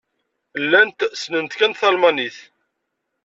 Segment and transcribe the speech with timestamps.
[0.63, 2.37] Llant ssnent kan talmanit.